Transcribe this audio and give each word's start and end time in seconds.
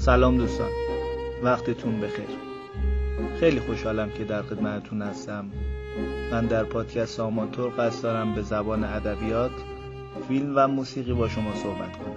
سلام 0.00 0.36
دوستان 0.36 0.70
وقتتون 1.42 2.00
بخیر. 2.00 2.28
خیلی 3.40 3.60
خوشحالم 3.60 4.10
که 4.10 4.24
در 4.24 4.42
خدمتتون 4.42 5.02
هستم. 5.02 5.44
من 6.32 6.46
در 6.46 6.64
پادکست 6.64 7.20
آماتور 7.20 7.72
قصد 7.78 8.02
دارم 8.02 8.34
به 8.34 8.42
زبان 8.42 8.84
ادبیات 8.84 9.50
فیلم 10.28 10.52
و 10.56 10.68
موسیقی 10.68 11.12
با 11.12 11.28
شما 11.28 11.54
صحبت 11.54 11.96
کنم. 11.96 12.16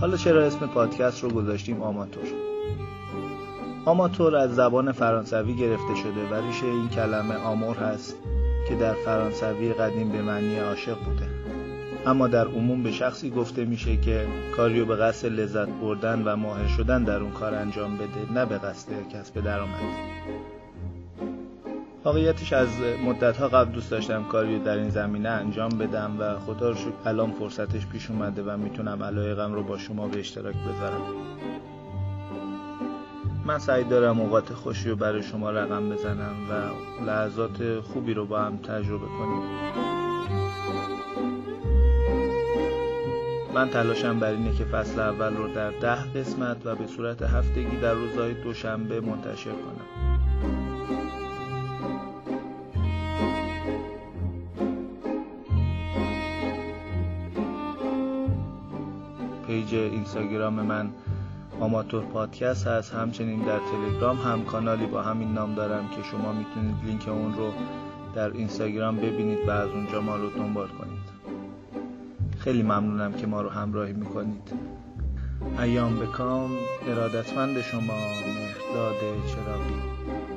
حالا 0.00 0.16
چرا 0.16 0.46
اسم 0.46 0.66
پادکست 0.66 1.22
رو 1.22 1.30
گذاشتیم 1.30 1.82
آماتور؟ 1.82 2.41
آماتور 3.84 4.36
از 4.36 4.54
زبان 4.54 4.92
فرانسوی 4.92 5.54
گرفته 5.54 5.94
شده 5.94 6.28
و 6.30 6.46
ریشه 6.46 6.66
این 6.66 6.88
کلمه 6.88 7.34
آمور 7.34 7.76
هست 7.76 8.16
که 8.68 8.74
در 8.74 8.94
فرانسوی 8.94 9.72
قدیم 9.72 10.08
به 10.08 10.22
معنی 10.22 10.58
عاشق 10.58 10.98
بوده. 11.04 11.26
اما 12.06 12.28
در 12.28 12.46
عموم 12.46 12.82
به 12.82 12.92
شخصی 12.92 13.30
گفته 13.30 13.64
میشه 13.64 13.96
که 13.96 14.26
کاریو 14.56 14.84
به 14.84 14.96
قصد 14.96 15.28
لذت 15.28 15.68
بردن 15.68 16.22
و 16.24 16.36
ماهر 16.36 16.68
شدن 16.68 17.04
در 17.04 17.20
اون 17.20 17.30
کار 17.32 17.54
انجام 17.54 17.96
بده 17.96 18.32
نه 18.34 18.46
به 18.46 18.58
قصد 18.58 19.08
کسب 19.08 19.40
درآمد. 19.40 19.80
واقعیتش 22.04 22.52
از 22.52 22.68
مدت 23.06 23.40
قبل 23.40 23.72
دوست 23.72 23.90
داشتم 23.90 24.24
کاریو 24.24 24.64
در 24.64 24.76
این 24.76 24.90
زمینه 24.90 25.28
انجام 25.28 25.68
بدم 25.68 26.16
و 26.18 26.38
خدا 26.38 26.70
رو 26.70 26.76
الان 27.06 27.30
فرصتش 27.30 27.86
پیش 27.86 28.10
اومده 28.10 28.42
و 28.42 28.56
می‌تونم 28.56 29.02
علایقم 29.02 29.52
رو 29.52 29.62
با 29.62 29.78
شما 29.78 30.08
به 30.08 30.18
اشتراک 30.18 30.54
بذارم. 30.54 31.02
من 33.44 33.58
سعی 33.58 33.84
دارم 33.84 34.20
اوقات 34.20 34.52
خوشی 34.52 34.88
رو 34.88 34.96
برای 34.96 35.22
شما 35.22 35.50
رقم 35.50 35.90
بزنم 35.90 36.36
و 36.50 36.52
لحظات 37.04 37.80
خوبی 37.80 38.14
رو 38.14 38.26
با 38.26 38.40
هم 38.40 38.56
تجربه 38.56 39.06
کنیم. 39.06 39.42
من 43.54 43.68
تلاشم 43.68 44.18
بر 44.18 44.30
اینه 44.30 44.52
که 44.52 44.64
فصل 44.64 45.00
اول 45.00 45.36
رو 45.36 45.54
در 45.54 45.70
ده 45.70 46.12
قسمت 46.12 46.56
و 46.66 46.74
به 46.74 46.86
صورت 46.86 47.22
هفتگی 47.22 47.76
در 47.76 47.94
روزهای 47.94 48.34
دوشنبه 48.34 49.00
منتشر 49.00 49.50
کنم. 49.50 49.86
پیج 59.46 59.74
اینستاگرام 59.74 60.54
من 60.54 60.90
آماتور 61.60 62.04
پادکست 62.04 62.66
هست 62.66 62.94
همچنین 62.94 63.42
در 63.42 63.58
تلگرام 63.58 64.16
هم 64.16 64.44
کانالی 64.44 64.86
با 64.86 65.02
همین 65.02 65.32
نام 65.32 65.54
دارم 65.54 65.88
که 65.88 66.02
شما 66.02 66.32
می‌تونید 66.32 66.76
لینک 66.84 67.08
اون 67.08 67.34
رو 67.34 67.52
در 68.14 68.30
اینستاگرام 68.30 68.96
ببینید 68.96 69.48
و 69.48 69.50
از 69.50 69.70
اونجا 69.70 70.00
ما 70.00 70.16
رو 70.16 70.30
دنبال 70.30 70.68
کنید. 70.68 71.12
خیلی 72.38 72.62
ممنونم 72.62 73.12
که 73.12 73.26
ما 73.26 73.42
رو 73.42 73.48
همراهی 73.48 73.92
می‌کنید. 73.92 74.52
ایام 75.58 75.98
به 75.98 76.19
کام 76.19 76.50
ارادتمند 76.88 77.60
شما 77.60 77.80
مهداد 77.80 78.96
چراغی. 79.26 80.31